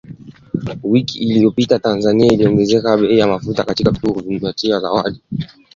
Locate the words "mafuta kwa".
4.81-5.03